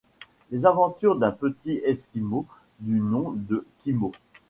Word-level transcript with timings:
Les 0.49 0.65
aventures 0.65 1.15
d'un 1.15 1.29
petit 1.31 1.79
esquimau 1.85 2.47
du 2.79 2.99
nom 2.99 3.33
de 3.35 3.67
Kimo. 3.77 4.11